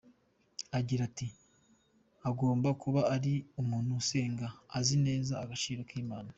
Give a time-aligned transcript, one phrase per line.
[0.77, 1.27] Agira ati
[2.29, 6.29] "Agomba kuba ari umuntu usenga, azi neza agaciro k’Imana.